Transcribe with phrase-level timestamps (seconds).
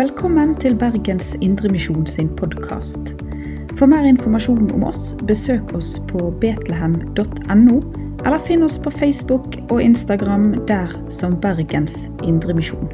[0.00, 3.10] Velkommen til Bergens Indremisjon sin podkast.
[3.76, 7.74] For mer informasjon om oss, besøk oss på betlehem.no,
[8.24, 12.88] eller finn oss på Facebook og Instagram der som Bergens Indremisjon.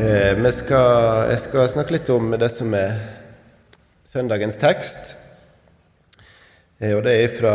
[0.00, 3.17] Eh, jeg skal snakke litt om det som er
[4.08, 5.16] søndagens tekst.
[6.80, 7.54] Eh, og Det er fra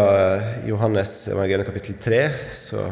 [0.67, 2.19] Johannes evangelium kapittel 3.
[2.49, 2.91] Så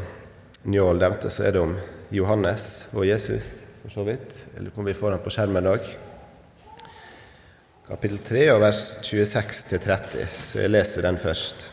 [0.65, 1.75] Njål nevnte, så er det om
[2.09, 4.37] Johannes og Jesus, for så vidt.
[4.53, 5.91] Jeg lurer på om vi får den på skjermen i dag.
[7.91, 10.25] Kapittel 3 og vers 26-30.
[10.41, 11.67] Så jeg leser den først.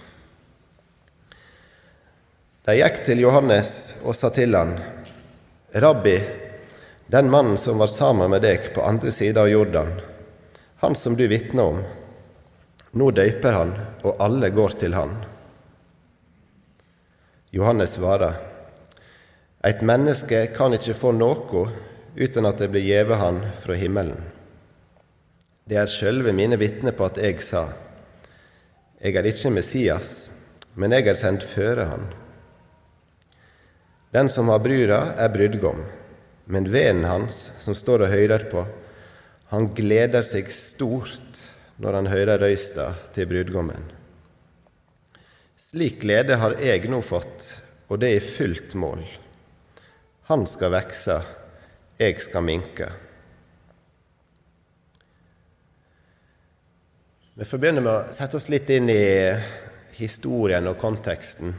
[2.69, 3.73] De gikk til Johannes
[4.05, 4.77] og sa til han,
[5.73, 6.19] Rabbi,
[7.09, 9.93] den mannen som var sammen med deg på andre sida av Jordan,
[10.79, 11.83] han som du vitner om.
[12.91, 13.75] Nå døyper han,
[14.07, 15.17] og alle går til han.
[17.51, 18.39] Johannes svarer,
[19.67, 21.65] Eit menneske kan ikke få noe
[22.15, 24.21] uten at det blir gjeve han fra himmelen.
[25.67, 27.67] Det er sjølve mine vitner på at jeg sa,
[29.03, 30.31] Jeg er ikke Messias,
[30.75, 32.07] men jeg er sendt føre han.
[34.15, 35.83] Den som har bruda, er brudgom,
[36.47, 38.65] men veden hans, som står og høyder på,
[39.49, 41.41] han gleder seg stort
[41.81, 43.87] når han hører røysta til brudgommen.
[45.69, 47.47] Slik glede har jeg nå fått,
[47.89, 49.05] og det er i fullt mål.
[50.29, 51.19] Han skal vekse,
[52.01, 52.89] jeg skal minke.
[57.39, 59.05] Vi får begynne med å sette oss litt inn i
[59.99, 61.55] historien og konteksten.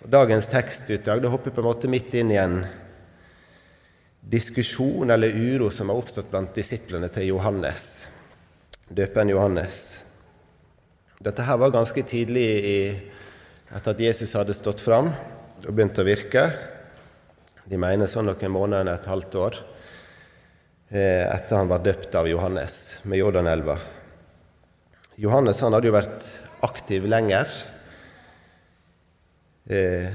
[0.00, 2.60] Dagens tekstutdrag det hopper på en måte midt inn i en
[4.20, 8.08] diskusjon eller uro som har oppstått blant disiplene til Johannes,
[8.88, 9.80] døperen Johannes.
[11.20, 12.78] Dette her var ganske tidlig i,
[13.70, 16.46] etter at Jesus hadde stått fram og begynt å virke.
[17.68, 19.58] De mener sånn noen måneder, et halvt år,
[20.90, 23.78] eh, etter han var døpt av Johannes med Jordanelva.
[25.20, 26.26] Johannes han hadde jo vært
[26.64, 27.52] aktiv lenger.
[29.68, 30.08] Eh,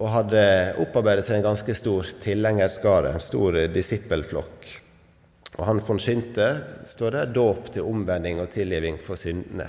[0.00, 0.44] og hadde
[0.82, 4.70] opparbeidet seg en ganske stor tilhengerskare, en stor disippelflokk.
[5.58, 6.46] Og han forkynte,
[6.88, 9.68] står det, dåp til omvending og tilgivning for syndene.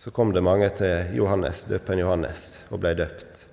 [0.00, 3.44] Så kom det mange til Johannes, døperen Johannes, og ble døpt.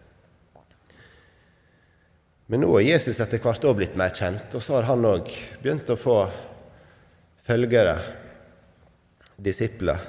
[2.47, 5.27] Men nå er Jesus etter hvert òg blitt mer kjent, og så har han òg
[5.61, 6.21] begynt å få
[7.43, 7.97] følgere,
[9.37, 9.99] disipler.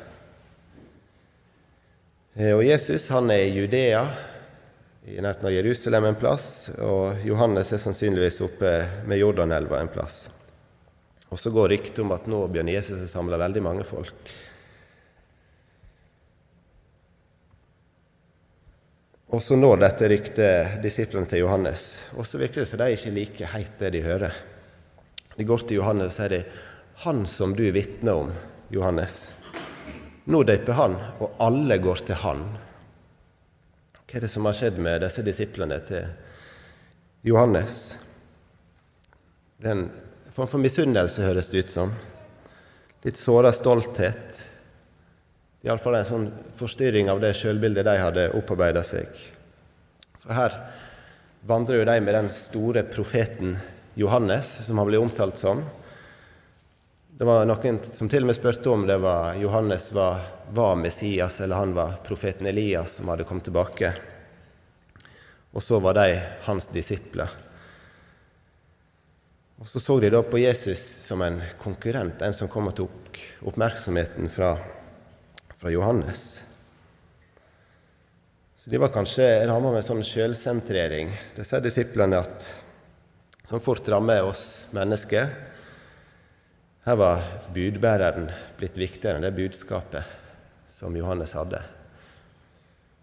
[2.55, 4.05] Og Jesus han er i Judea,
[5.09, 6.49] i nærheten av Jerusalem en plass,
[6.85, 8.73] og Johannes er sannsynligvis oppe
[9.09, 10.27] med Jordanelva en plass.
[11.29, 14.33] Og så går ryktet om at nå begynner Jesus å samle veldig mange folk.
[19.29, 23.17] Og så når dette ryktet disiplene til Johannes, og så virker det som de ikke
[23.17, 24.39] liker helt det de hører.
[25.37, 26.45] De går til Johannes og sier de,
[27.05, 28.33] 'Han som du vitner om,
[28.71, 29.31] Johannes.'
[30.27, 32.59] Nå døper han, og alle går til han.
[34.09, 36.07] Hva er det som har skjedd med disse disiplene til
[37.29, 37.75] Johannes?
[39.61, 39.91] Det er en
[40.33, 41.93] form for misunnelse, høres det ut som.
[43.05, 44.39] Litt såra stolthet.
[45.67, 46.25] Iallfall en sånn
[46.57, 49.13] forstyrring av det sjølbildet de hadde opparbeida seg.
[50.23, 50.57] For her
[51.45, 53.59] vandrer jo de med den store profeten
[54.01, 55.61] Johannes, som han blir omtalt som.
[57.19, 60.23] Det var noen som til og med spurte om det var Johannes var,
[60.55, 63.91] var Messias, eller han var profeten Elias som hadde kommet tilbake.
[65.51, 66.15] Og så var de
[66.47, 67.35] hans disipler.
[69.59, 73.19] Og Så så de da på Jesus som en konkurrent, en som kom og tok
[73.51, 74.55] oppmerksomheten fra
[75.59, 76.45] fra Johannes.
[78.57, 82.47] Så de var kanskje ramma med sånn sjølsentrering, disse disiplene, at,
[83.49, 85.48] som fort rammer oss mennesker.
[86.89, 90.09] Her var budbæreren blitt viktigere enn det budskapet
[90.73, 91.59] som Johannes hadde.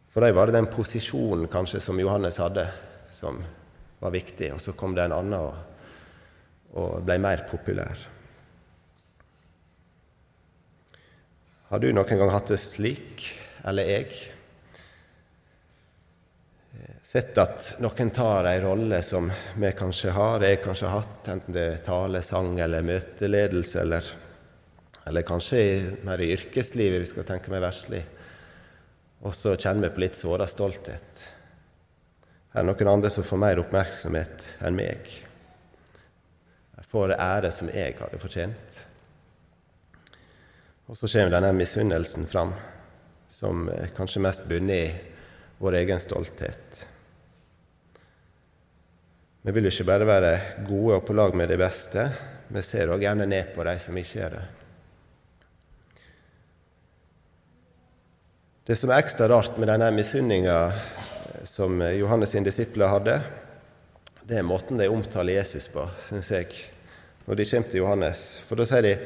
[0.09, 2.63] For dem var det den posisjonen kanskje som Johannes hadde,
[3.13, 3.37] som
[4.01, 5.53] var viktig, og så kom det en annen og,
[6.81, 8.01] og ble mer populær.
[11.69, 13.27] Har du noen gang hatt det slik,
[13.69, 14.17] eller jeg?
[17.05, 19.27] Sett at noen tar ei rolle som
[19.61, 24.09] vi kanskje har, jeg kanskje har hatt, enten det er tale, sang eller møteledelse, eller,
[25.05, 25.61] eller kanskje
[26.07, 28.01] mer i yrkeslivet, vi skal tenke mer verslig.
[29.21, 31.23] Og så kjenner vi på litt såra stolthet.
[32.57, 35.07] Er noen andre som får mer oppmerksomhet enn meg.
[36.75, 38.83] Jeg får ære som jeg hadde fortjent.
[40.89, 42.53] Og så kommer denne misunnelsen fram,
[43.29, 45.14] som kanskje mest bunner i
[45.57, 46.87] vår egen stolthet.
[49.45, 50.33] Vi vil ikke bare være
[50.65, 52.09] gode og på lag med de beste,
[52.49, 54.45] vi ser òg gjerne ned på de som ikke er det.
[58.65, 60.57] Det som er ekstra rart med denne misunninga
[61.45, 63.19] som Johannes' sine disipler hadde,
[64.25, 66.49] det er måten de omtaler Jesus på, syns jeg,
[67.27, 68.23] når de kommer til Johannes.
[68.41, 68.97] For da sier de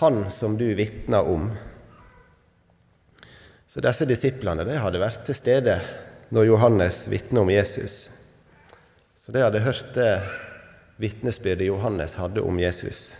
[0.00, 1.54] 'Han som du vitner om'.
[3.78, 5.76] Så disse disiplene de hadde vært til stede
[6.34, 8.08] når Johannes vitner om Jesus.
[9.14, 10.16] Så de hadde hørt det
[10.98, 13.12] vitnesbyrdet Johannes hadde om Jesus.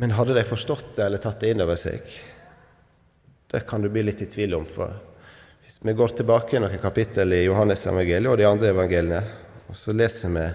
[0.00, 2.08] Men hadde de forstått det eller tatt det inn over seg?
[3.52, 4.64] Det kan du bli litt i tvil om.
[4.64, 4.96] for
[5.60, 9.24] hvis vi går tilbake noen kapittel i Johannes evangeliet og de andre evangeliene,
[9.68, 10.50] og så leser vi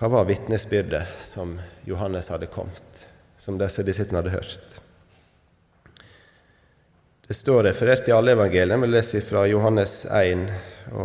[0.00, 4.86] hva var vitnesbyrdet som Johannes hadde kommet, som disse disiplene hadde hørt.
[7.30, 8.82] Det står referert i alle evangeliene.
[8.82, 10.40] Vi leser fra Johannes 1,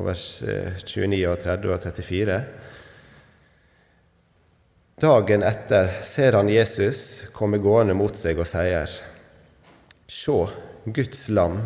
[0.08, 0.24] vers
[0.82, 2.38] 29, og 30 og 34.
[5.06, 8.90] Dagen etter ser han Jesus komme gående mot seg og sier,
[10.10, 10.40] Sjå,
[10.90, 11.62] Guds lam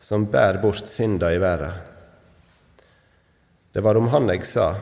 [0.00, 1.76] som bærer bort synda i verden.
[3.76, 4.72] Det var om han jeg sa,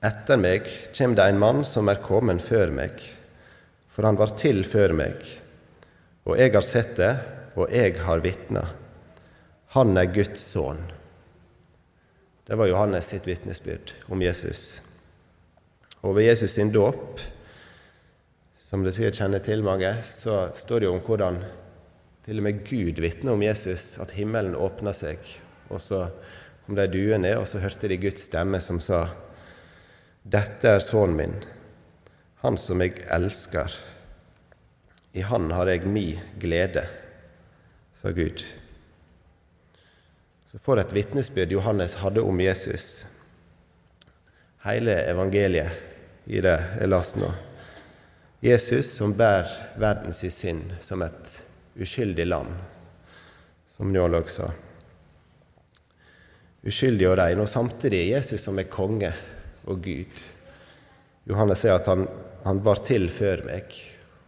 [0.00, 0.64] etter meg
[0.96, 3.02] kjem det en mann som er kommet før meg,
[3.92, 5.34] for han var til før meg.
[6.24, 7.18] Og jeg har sett det,
[7.58, 8.64] og jeg har vitna.
[9.74, 10.80] Han er Guds sønn.
[12.48, 14.80] Det var Johannes sitt vitnesbyrd om Jesus.
[16.00, 17.20] Og ved Jesus sin dåp,
[18.62, 21.42] som det sikkert kjenner til mange, så står det jo om hvordan
[22.24, 25.20] til og med Gud vitner om Jesus, at himmelen åpna seg.
[25.72, 26.06] Og så
[26.64, 29.06] kom de duene og så hørte de Guds stemme som sa:"
[30.28, 31.36] Dette er sønnen min,
[32.44, 33.72] han som jeg elsker.
[35.16, 36.84] I han har jeg mi glede,
[38.02, 38.44] sa Gud.
[40.46, 43.06] Så for et vitnesbyrd Johannes hadde om Jesus.
[44.64, 47.32] Hele evangeliet i det jeg leste nå.
[48.44, 49.50] Jesus som bærer
[49.82, 51.32] verdens synd som et
[51.78, 52.52] uskyldig lam,
[53.74, 54.46] som Njålåg sa.
[56.62, 59.10] Uskyldig og rein, og samtidig Jesus som er konge
[59.66, 60.22] og Gud.
[61.28, 62.06] Johannes sier at han,
[62.44, 63.74] han var til før meg.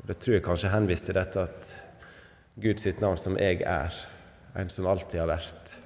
[0.01, 1.71] og Det tror jeg kanskje henviste til dette at
[2.61, 3.95] Guds navn som jeg er,
[4.59, 5.77] en som alltid har vært.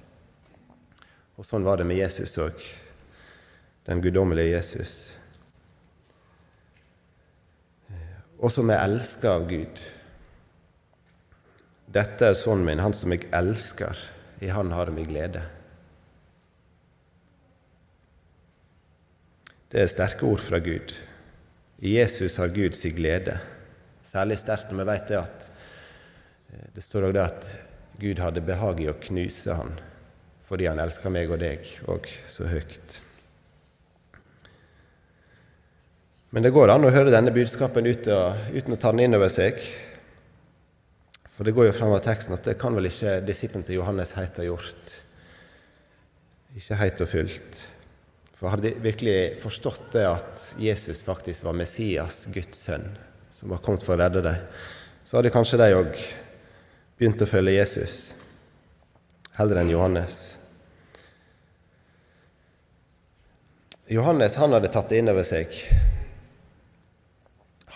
[1.39, 2.59] Og sånn var det med Jesus òg,
[3.87, 4.95] den guddommelige Jesus.
[8.39, 9.83] Og som er elska av Gud.
[11.95, 13.99] Dette er sønnen min, han som jeg elsker.
[14.43, 15.45] I han har jeg min glede.
[19.71, 20.93] Det er sterke ord fra Gud.
[21.83, 23.39] I Jesus har Gud sin glede.
[24.05, 25.49] Særlig sterkt når vi vet det at
[26.75, 27.49] det står også det at
[28.01, 29.75] Gud hadde behag i å knuse han
[30.45, 32.99] fordi han elsker meg og deg og så høyt.
[36.35, 39.61] Men det går an å høre denne budskapen uten å ta den inn over seg.
[41.35, 44.13] For det går jo fram av teksten at det kan vel ikke disippelen til Johannes
[44.19, 44.93] heit ha gjort.
[46.59, 47.61] Ikke heit og fullt.
[48.35, 52.85] For hadde de virkelig forstått det at Jesus faktisk var Messias, Guds sønn,
[53.33, 54.45] som var kommet for å redde dem,
[55.07, 55.95] så hadde kanskje de òg
[56.99, 58.15] begynt å følge Jesus
[59.35, 60.19] heller enn Johannes.
[63.91, 65.51] Johannes han hadde tatt det inn over seg.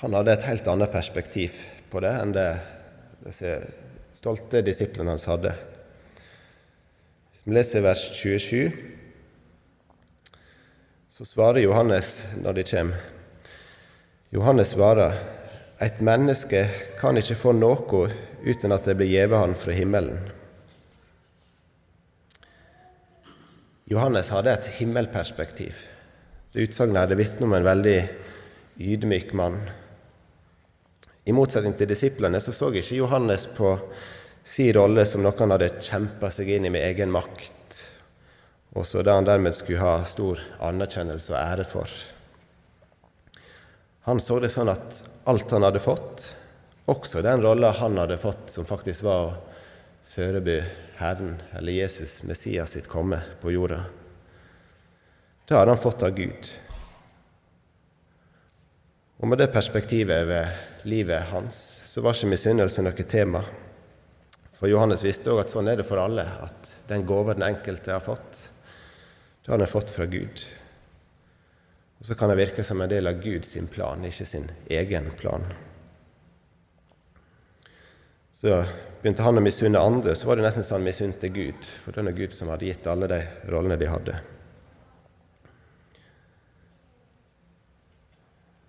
[0.00, 1.58] Han hadde et helt annet perspektiv
[1.90, 2.48] på det enn det
[3.24, 3.56] disse
[4.14, 5.52] stolte disiplene hans hadde.
[7.32, 8.70] Hvis vi leser vers 27,
[11.12, 13.04] så svarer Johannes når de kommer.
[14.30, 15.14] Johannes svarer,
[15.80, 16.66] et menneske
[16.98, 18.08] kan ikke få noe
[18.44, 20.20] uten at det blir gitt han fra himmelen.
[23.88, 25.80] Johannes hadde et himmelperspektiv.
[26.52, 27.98] Det utsagnet hadde vitne om en veldig
[28.78, 29.62] ydmyk mann
[31.28, 33.74] i motsetning til disiplene så så ikke Johannes på
[34.48, 37.82] sin rolle som noe han hadde kjempa seg inn i med egen makt,
[38.72, 41.92] og så det han dermed skulle ha stor anerkjennelse og ære for.
[44.08, 46.30] Han så det sånn at alt han hadde fått,
[46.88, 49.36] også den rolla han hadde fått, som faktisk var å
[50.08, 50.58] foreby
[50.98, 53.84] Herren, eller Jesus, Messias sitt komme på jorda,
[55.48, 56.48] det hadde han fått av Gud.
[59.18, 61.56] Og med det perspektivet ved livet hans,
[61.88, 63.40] så var ikke misunnelse noe tema.
[64.58, 67.94] For Johannes visste òg at sånn er det for alle, at den gave den enkelte
[67.94, 68.42] har fått,
[69.42, 70.44] det har han fått fra Gud.
[71.98, 75.46] Og så kan det virke som en del av Guds plan, ikke sin egen plan.
[78.38, 78.64] Så
[79.02, 82.04] begynte han å misunne andre, så var det nesten sånn han misunte Gud, for det
[82.06, 83.16] var Gud som hadde gitt alle de
[83.50, 84.18] rollene de hadde.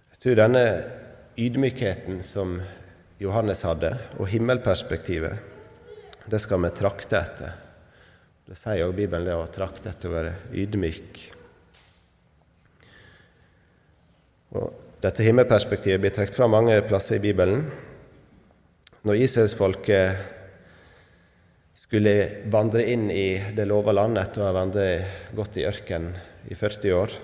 [0.10, 0.64] Jeg tror denne
[1.38, 2.56] ydmykheten som
[3.22, 5.46] Johannes hadde, og himmelperspektivet,
[6.26, 7.54] det skal vi trakte etter.
[8.50, 11.22] Det sier jo Bibelen, det å trakte etter å være ydmyk.
[14.58, 17.68] Og dette himmelperspektivet blir trukket fram mange plasser i Bibelen.
[19.08, 20.16] Når Israelsfolket
[21.80, 22.16] skulle
[22.52, 26.18] vandre inn i det lova landet etter å ha vandret godt i ørkenen
[26.52, 27.16] i 40 år,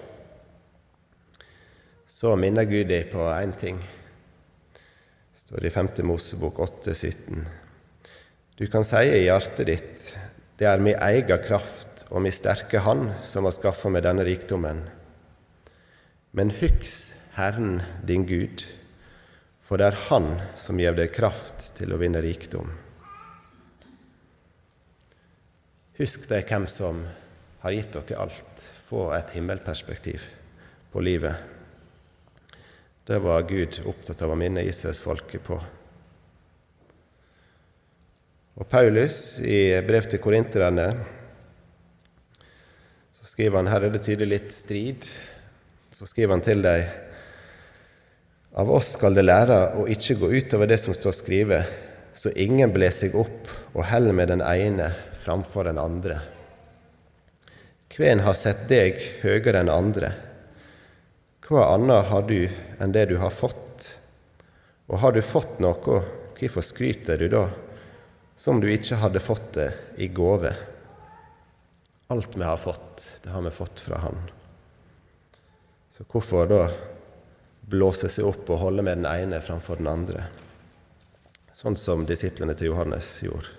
[2.08, 3.82] så minner Gud dem på én ting.
[3.84, 5.91] Det står i 5.
[6.08, 7.44] Mosebok 8, 17.
[8.55, 10.05] Du kan si i hjertet ditt,
[10.55, 14.79] det er min egen kraft og min sterke hand som har skaffa meg denne rikdommen.
[16.32, 16.96] Men hyks
[17.36, 18.63] Herren din Gud,
[19.65, 20.27] for det er Han
[20.62, 22.69] som gjev deg kraft til å vinne rikdom.
[25.98, 27.01] Husk deg hvem som
[27.63, 28.65] har gitt dere alt.
[28.86, 30.27] Få et himmelperspektiv
[30.93, 31.34] på livet.
[33.05, 35.57] Det var Gud opptatt av å minne Israelsfolket på.
[38.55, 40.88] Og Paulus, i brev til korinterne,
[43.17, 45.10] så skriver han Her er det tydelig litt strid.
[45.95, 46.86] Så skriver han til dem
[48.55, 51.71] av oss skal det lære å ikke gå utover det som står skrevet,
[52.15, 56.21] så ingen ble seg opp og heller med den ene framfor den andre.
[57.91, 60.13] Hvem har sett deg høyere enn andre?
[61.43, 62.39] Hva annet har du
[62.79, 63.89] enn det du har fått?
[64.88, 66.00] Og har du fått noe,
[66.39, 67.43] hvorfor skryter du da,
[68.39, 69.69] som du ikke hadde fått det
[70.00, 70.55] i gave?
[72.13, 74.19] Alt vi har fått, det har vi fått fra Han.
[75.91, 76.65] Så hvorfor da
[77.69, 80.27] blåse seg opp og holde med den ene framfor den andre,
[81.53, 83.53] sånn som disiplene til Johannes gjorde.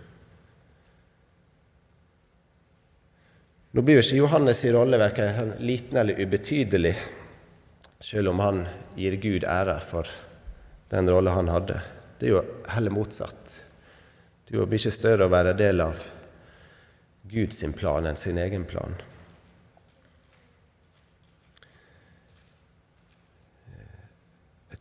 [3.76, 6.94] Nå blir jo ikke Johannes' i rolle verken liten eller ubetydelig,
[8.00, 8.62] selv om han
[8.96, 10.08] gir Gud ære for
[10.88, 11.82] den rolle han hadde.
[12.16, 13.52] Det er jo heller motsatt.
[14.46, 16.06] Det er jo mye større å være del av
[17.28, 18.94] Guds plan enn sin egen plan.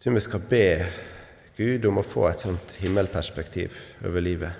[0.05, 0.85] Tror vi skal be
[1.57, 3.73] Gud om å få et sånt himmelperspektiv
[4.05, 4.51] over livet.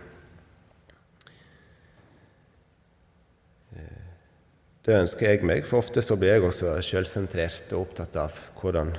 [4.82, 8.96] Det ønsker jeg meg, for ofte så blir jeg også sjølsentrert og opptatt av hvordan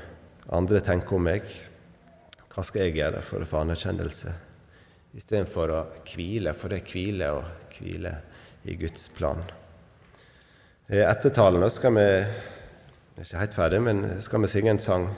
[0.55, 1.50] andre tenker om meg.
[2.55, 4.38] Hva skal jeg gjøre for å få anerkjennelse?
[5.19, 8.17] Istedenfor å hvile, for det er hvile og hvile
[8.71, 9.43] i Guds plan.
[10.87, 12.11] Etter talene skal vi
[13.19, 15.15] ikke helt ferdig, men skal vi synge en sang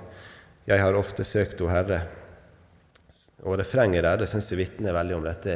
[0.69, 2.03] 'Jeg har ofte søkt O Herre'.
[3.49, 5.55] Og refrenget der det syns jeg vitner veldig om dette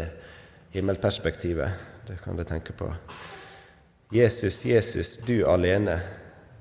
[0.72, 1.72] himmelperspektivet.
[2.06, 2.88] Det kan du tenke på.
[4.12, 5.98] Jesus, Jesus, du alene,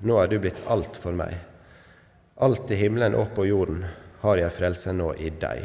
[0.04, 1.32] nå er du blitt alt for meg.
[2.36, 3.86] Alt i himmelen og på jorden
[4.20, 5.64] har jeg frelse nå i deg.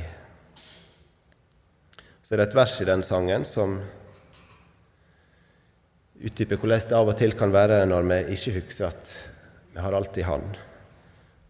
[2.24, 3.82] Så det er det et vers i den sangen som
[6.18, 9.12] utdyper hvordan det av og til kan være når vi ikke husker at
[9.76, 10.48] vi har alt i Han.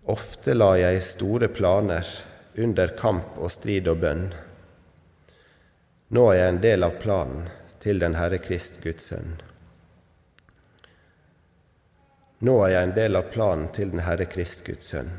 [0.07, 2.07] Ofte la jeg store planer
[2.55, 4.29] under kamp og strid og bønn.
[6.15, 7.49] Nå er jeg en del av planen
[7.83, 9.35] til den Herre Krist, Guds sønn.
[12.47, 15.11] Nå er jeg en del av planen til den Herre Krist, Guds sønn.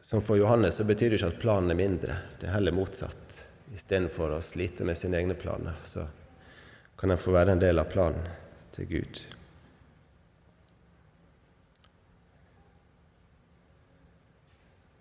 [0.00, 3.42] Som for Johannes så betyr det ikke at planen er mindre, det er heller motsatt.
[3.76, 6.08] Istedenfor å slite med sine egne planer, så
[6.96, 8.24] kan en få være en del av planen
[8.72, 9.20] til Gud.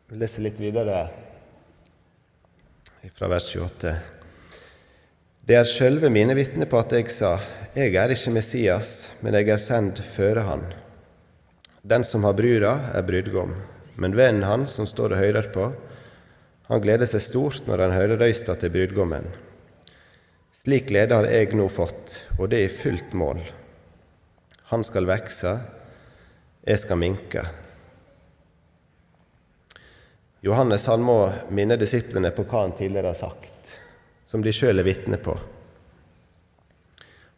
[0.08, 1.02] Vi leser litt videre
[3.12, 3.92] fra vers 28.
[5.44, 7.34] Det er sjølve mine vitner på at jeg sa,
[7.76, 10.64] jeg er ikke Messias, men jeg er sendt føre han.
[11.84, 13.52] Den som har bruda, er brudgom,
[14.00, 15.68] men vennen hans som står og høyrer på,
[16.72, 19.28] han gleder seg stort når han hører røysta til brudgommen.
[20.56, 23.44] Slik glede har jeg nå fått, og det i fullt mål.
[24.72, 25.58] Han skal vekse,
[26.64, 27.50] jeg skal minke.
[30.46, 33.72] Johannes han må minne disiplene på hva han tidligere har sagt,
[34.26, 35.34] som de sjøl er vitne på.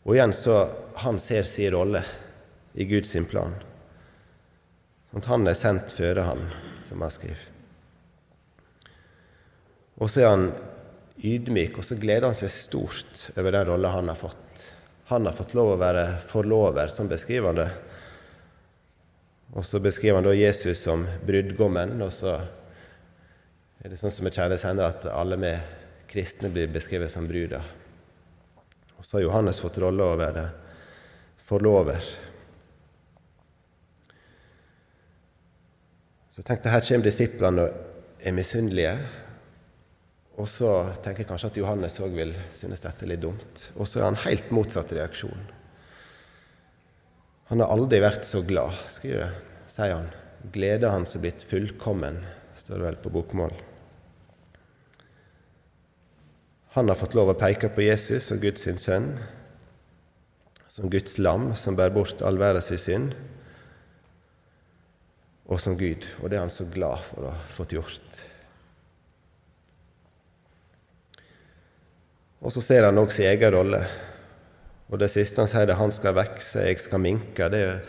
[0.04, 0.62] Og igjen så
[1.04, 2.04] han ser sin rolle
[2.74, 3.54] i Guds plan.
[5.10, 6.44] Sånn at han er sendt føre han,
[6.86, 7.46] som han skriver.
[10.00, 10.46] Og så er han
[11.20, 14.66] ydmyk, og så gleder han seg stort over den rolla han har fått.
[15.10, 17.70] Han har fått lov å være forlover, som beskriver han det.
[19.58, 22.38] Og så beskriver han da Jesus som brudgommen, og så
[23.80, 25.54] er det sånn som vi kjenner senere, at alle vi
[26.10, 27.64] kristne blir beskrevet som bruder.
[29.00, 30.44] Og så har Johannes fått rolle å være
[31.48, 32.04] forlover.
[36.34, 38.98] Så tenk deg, her kommer disiplene og er misunnelige.
[40.40, 43.64] Og så tenker jeg kanskje at Johannes òg vil synes dette er litt dumt.
[43.80, 45.48] Og så er han helt motsatt reaksjon.
[47.50, 49.34] Han har aldri vært så glad, skriver,
[49.72, 50.12] sier han.
[50.54, 52.22] Gleda hans er blitt fullkommen,
[52.56, 53.56] står det vel på bokmål.
[56.80, 59.10] Han har fått lov å peke på Jesus som Guds sønn,
[60.72, 63.18] som Guds lam som bærer bort all verdens synd,
[65.44, 66.08] og som Gud.
[66.22, 68.22] Og det er han så glad for å ha fått gjort.
[72.40, 73.84] Og så ser han òg sin egen rolle.
[74.88, 77.52] Og det siste han sier, er han skal vokse, jeg skal minke.
[77.52, 77.82] Det er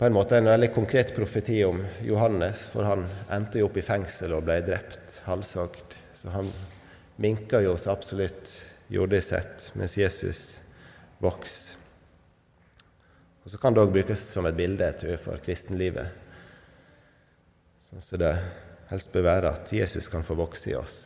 [0.00, 3.84] på en måte en veldig konkret profeti om Johannes, for han endte jo opp i
[3.84, 6.00] fengsel og ble drept, halshogd.
[6.16, 6.48] Så han
[7.16, 10.42] minka jo oss absolutt jordisk sett, mens Jesus
[11.22, 11.80] vokser.
[13.44, 16.08] Og Så kan det òg brukes som et bilde tror jeg, for kristenlivet.
[17.84, 18.32] Sånn som det
[18.88, 20.96] helst bør være at Jesus kan få vokse i oss.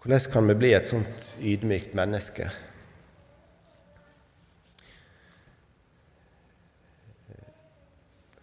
[0.00, 2.50] Hvordan kan vi bli et sånt ydmykt menneske?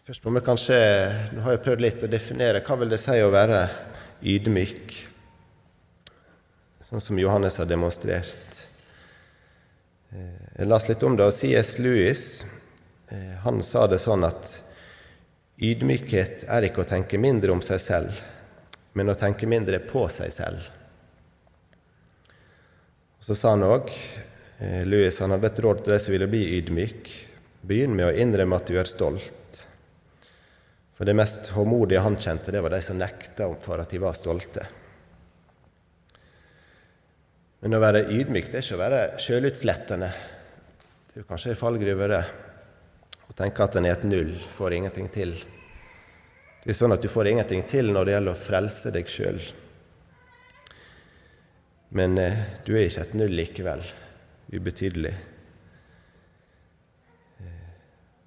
[0.08, 0.76] Først må vi kanskje
[1.36, 3.58] Nå har jeg prøvd litt å definere hva vil det si å være
[4.24, 4.94] ydmyk,
[6.88, 8.62] sånn som Johannes har demonstrert.
[10.16, 11.74] Eh, jeg las litt om det, og C.S.
[11.84, 12.24] Lewis
[13.12, 14.54] eh, han sa det sånn at
[15.60, 18.22] ydmykhet er ikke å tenke mindre om seg selv,
[18.96, 20.72] men å tenke mindre på seg selv.
[23.20, 23.92] Så sa han òg,
[24.64, 27.12] eh, Louis han hadde et råd til de som ville bli ydmyk,
[27.68, 29.37] begynn med å innrømme at du er stolt.
[30.98, 34.18] For det mest håmodige han kjente, det var de som nekta for at de var
[34.18, 34.66] stolte.
[37.62, 40.10] Men å være ydmyk det er ikke å være sjølutslettende.
[41.06, 42.24] Det er jo kanskje en fallgruve, det.
[43.28, 45.36] Å tenke at en er et null, får ingenting til.
[46.64, 49.42] Det er sånn at du får ingenting til når det gjelder å frelse deg sjøl.
[51.98, 53.86] Men eh, du er ikke et null likevel.
[54.52, 55.14] Ubetydelig.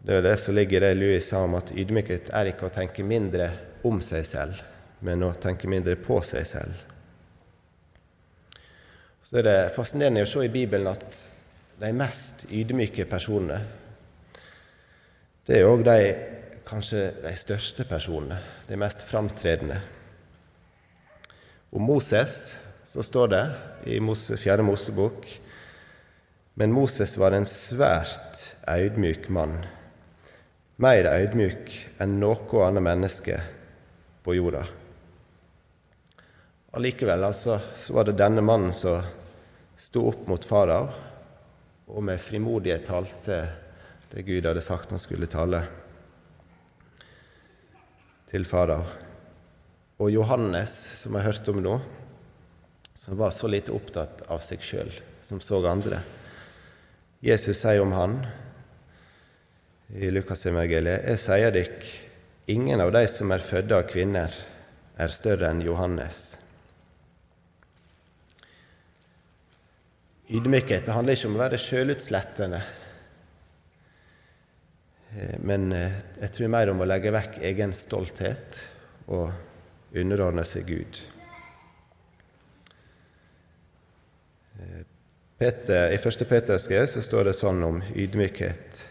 [0.01, 2.73] Det er det som ligger i det Louis sa om at ydmykhet er ikke å
[2.73, 3.51] tenke mindre
[3.85, 4.63] om seg selv,
[5.05, 6.87] men å tenke mindre på seg selv.
[9.23, 11.21] Så er det fascinerende å se i Bibelen at
[11.81, 13.61] de mest ydmyke personene,
[15.47, 15.99] det er òg de
[16.69, 19.81] kanskje de største personene, de mest framtredende.
[21.71, 22.41] Om Moses
[22.87, 23.45] så står det
[23.91, 24.01] i
[24.39, 25.29] Fjerde Mosebok
[26.61, 29.63] men Moses var en svært audmyk mann
[30.81, 33.37] mer ydmyk enn noe annet menneske
[34.25, 34.63] på jorda.
[36.73, 39.03] Allikevel altså, så var det denne mannen som
[39.81, 40.89] sto opp mot farao
[41.91, 43.41] og med frimodighet talte
[44.11, 45.61] det Gud hadde sagt han skulle tale
[48.31, 48.85] til farao.
[50.01, 51.79] Og Johannes, som jeg hørte om nå,
[52.97, 54.93] som var så lite opptatt av seg sjøl,
[55.27, 56.01] som så andre.
[57.21, 58.23] Jesus sier om han
[59.99, 61.07] i Lukasevangeliet.
[61.09, 61.95] Jeg sier dere,
[62.51, 64.35] ingen av de som er fødde av kvinner,
[65.01, 66.21] er større enn Johannes.
[70.31, 72.61] Ydmykhet handler ikke om å være sjølutslettende,
[75.17, 78.61] eh, men eh, jeg tror mer om å legge vekk egen stolthet
[79.11, 81.01] og underordne seg Gud.
[84.61, 84.87] Eh,
[85.41, 86.29] Peter, I 1.
[86.29, 88.85] Peters så står det sånn om ydmykhet.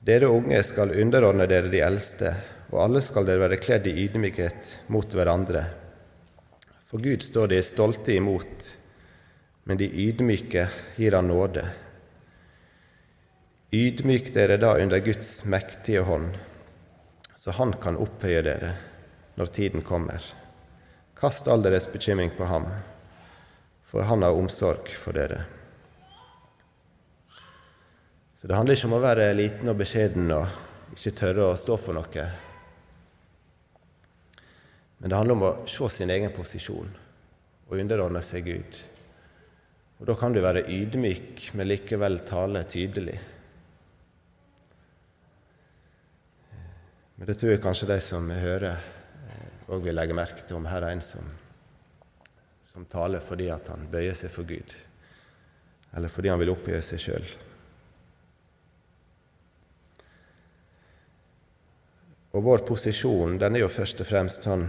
[0.00, 2.30] Dere unge skal underordne dere de eldste,
[2.72, 5.66] og alle skal dere være kledd i ydmykhet mot hverandre.
[6.88, 8.70] For Gud står de stolte imot,
[9.68, 10.64] men de ydmyke
[10.96, 11.66] gir Han nåde.
[13.76, 16.32] Ydmyk dere da under Guds mektige hånd,
[17.36, 18.72] så Han kan opphøye dere
[19.36, 20.24] når tiden kommer.
[21.12, 22.72] Kast all deres bekymring på ham,
[23.84, 25.44] for Han har omsorg for dere.
[28.40, 31.74] Så det handler ikke om å være liten og beskjeden og ikke tørre å stå
[31.76, 32.22] for noe.
[34.96, 36.88] Men det handler om å se sin egen posisjon
[37.68, 38.78] og underordne seg Gud.
[40.00, 43.18] Og Da kan du være ydmyk, men likevel tale tydelig.
[47.20, 48.80] Men det tror jeg kanskje de som hører,
[49.68, 51.28] òg eh, vil legge merke til om her er en som,
[52.64, 54.72] som taler fordi at han bøyer seg for Gud,
[55.92, 57.32] eller fordi han vil oppgjøre seg sjøl.
[62.30, 64.68] Og vår posisjon den er jo først og fremst sånn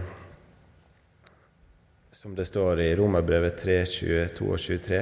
[2.22, 4.98] som det står i Romerbrevet 3, 22 og 23.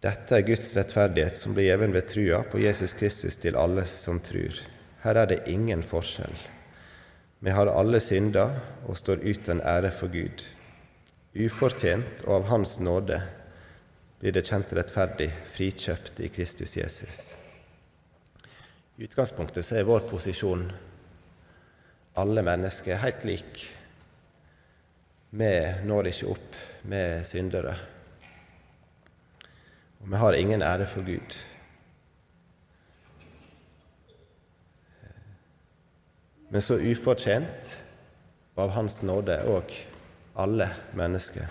[0.00, 4.20] Dette er Guds rettferdighet som blir gjeven ved trua på Jesus Kristus til alle som
[4.24, 4.56] trur.
[5.04, 6.36] Her er det ingen forskjell.
[7.44, 8.46] Vi har alle synda
[8.88, 10.44] og står uten ære for Gud.
[11.36, 13.20] Ufortjent og av Hans nåde
[14.20, 17.20] blir det kjent rettferdig, frikjøpt i Kristus Jesus.
[18.96, 20.66] I utgangspunktet så er vår posisjon
[22.20, 23.62] alle mennesker helt lik.
[25.30, 25.52] Vi
[25.86, 26.58] når ikke opp
[26.90, 27.76] med syndere.
[30.00, 31.38] Og vi har ingen ære for Gud.
[36.50, 37.76] Men så ufortjent,
[38.56, 39.76] og av Hans nåde òg
[40.40, 40.66] alle
[40.98, 41.46] mennesker,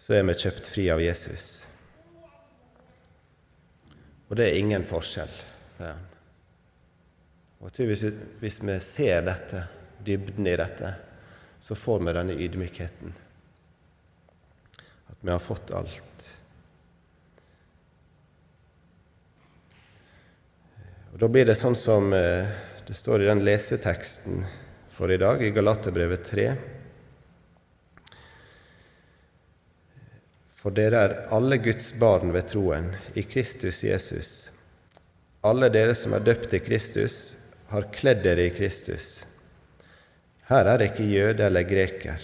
[0.00, 1.66] så er vi kjøpt fri av Jesus.
[4.26, 5.32] Og det er ingen forskjell,
[5.76, 6.15] sier han.
[7.58, 8.04] Og jeg tror hvis,
[8.40, 9.62] hvis vi ser dette,
[10.06, 10.92] dybden i dette,
[11.60, 13.14] så får vi denne ydmykheten.
[15.06, 16.28] At vi har fått alt.
[21.12, 22.44] Og Da blir det sånn som eh,
[22.86, 24.42] det står i den leseteksten
[24.92, 26.44] for i dag, i Galaterbrevet 3.
[30.60, 34.30] For dere er alle Guds barn ved troen, i Kristus Jesus.
[35.46, 37.16] Alle dere som er døpt i Kristus,
[37.68, 39.24] har kledd dere i Kristus.
[40.46, 42.22] Her er det ikke jøde eller greker.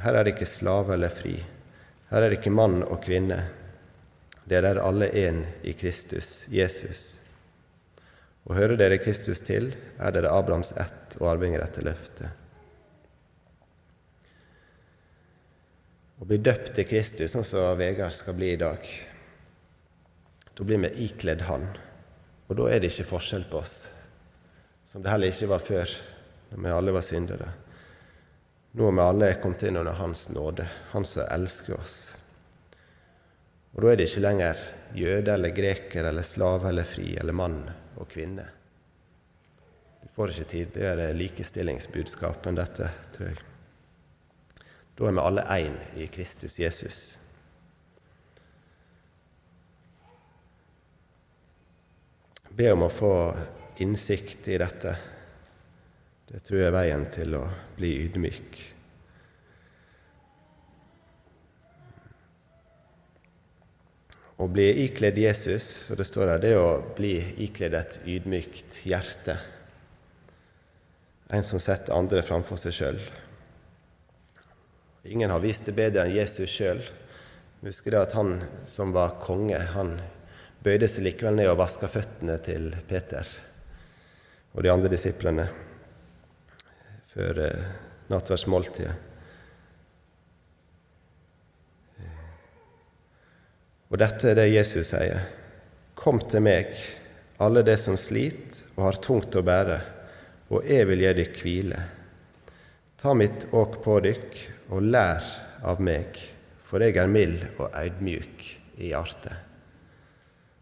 [0.00, 1.34] Her er det ikke slave eller fri.
[2.10, 3.42] Her er det ikke mann og kvinne.
[4.48, 7.20] Dere er alle én i Kristus, Jesus.
[8.48, 12.40] Og hører dere Kristus til, er dere Abrahams ett og arvinger etter løftet.
[16.20, 18.84] Å bli døpt til Kristus, sånn som Vegard skal bli i dag,
[20.56, 21.64] da blir vi ikledd Han.
[22.50, 23.76] Og da er det ikke forskjell på oss,
[24.90, 25.90] som det heller ikke var før,
[26.50, 27.48] når vi alle var syndere.
[28.74, 31.98] Nå er vi alle kommet inn under Hans nåde, Han som elsker oss.
[33.70, 34.64] Og da er det ikke lenger
[34.98, 37.60] jøde eller greker eller slave eller fri eller mann
[38.02, 38.48] og kvinne.
[40.02, 43.38] Du får ikke tidligere likestillingsbudskap enn dette, tror jeg.
[44.98, 47.00] Da er vi alle én i Kristus Jesus.
[52.50, 53.14] Be om å få
[53.80, 54.96] innsikt i dette.
[56.30, 58.60] Det tror jeg er veien til å bli ydmyk.
[64.40, 68.78] Å bli ikledd Jesus, så det står her, det er å bli ikledd et ydmykt
[68.88, 69.36] hjerte.
[71.34, 73.02] En som setter andre framfor seg sjøl.
[75.10, 76.80] Ingen har vist det bedre enn Jesus sjøl.
[77.66, 78.38] Husker det at han
[78.68, 79.96] som var konge, han
[80.64, 83.28] bøyde seg likevel ned og vaska føttene til Peter
[84.54, 85.46] og de andre disiplene
[87.10, 87.70] før eh,
[88.10, 88.96] nattverdsmåltidet.
[93.90, 95.24] Og dette er det Jesus sier.
[95.98, 96.70] Kom til meg,
[97.42, 99.78] alle de som sliter og har tungt å bære,
[100.54, 101.80] og jeg vil gi dykk hvile.
[103.00, 104.38] Ta mitt åk på dykk
[104.76, 105.26] og lær
[105.66, 106.18] av meg,
[106.62, 108.46] for jeg er mild og audmjuk
[108.78, 109.34] i hjertet.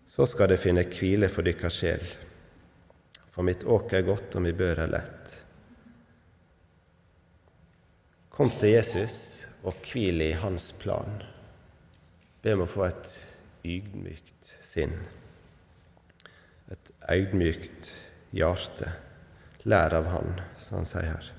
[0.09, 2.05] Så skal det finne hvile for dykkar sjel,
[3.39, 5.35] for mitt åk er godt og mi bør er lett.
[8.35, 9.19] Kom til Jesus
[9.63, 11.21] og hvil i hans plan.
[12.43, 13.13] Be om å få et
[13.63, 14.97] ydmykt sinn,
[16.67, 17.93] et ydmykt
[18.35, 18.91] hjerte.
[19.71, 21.33] Lær av Han, som han sier her.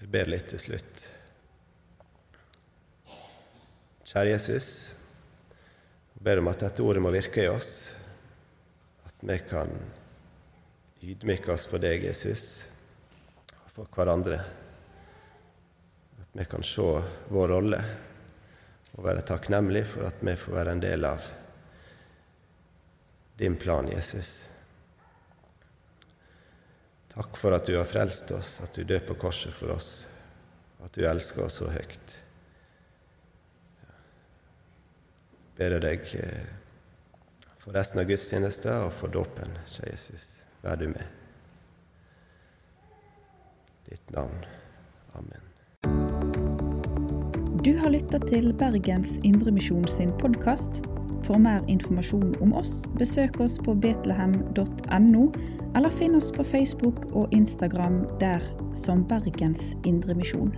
[0.00, 1.09] Jeg ber litt til slutt.
[4.10, 4.68] Kjære Jesus,
[6.16, 7.92] jeg ber om at dette ordet må virke i oss,
[9.06, 9.70] at vi kan
[11.06, 12.64] ydmyke oss for deg, Jesus,
[13.60, 14.40] og for hverandre.
[16.24, 16.88] At vi kan se
[17.30, 17.78] vår rolle
[18.96, 21.28] og være takknemlige for at vi får være en del av
[23.38, 24.32] din plan, Jesus.
[27.14, 30.00] Takk for at du har frelst oss, at du døde på korset for oss,
[30.82, 32.19] at du elsker oss så høyt.
[35.60, 36.44] Jeg ber deg eh,
[37.60, 40.22] for resten av gudstjenesten og for dåpen, kjære Jesus.
[40.64, 41.04] Vær du med.
[43.90, 44.40] Ditt navn.
[45.20, 45.44] Amen.
[47.60, 50.80] Du har lytta til Bergens Indremisjon sin podkast.
[51.28, 55.28] For mer informasjon om oss, besøk oss på betlehem.no,
[55.76, 58.40] eller finn oss på Facebook og Instagram der
[58.72, 60.56] som Bergens Indremisjon.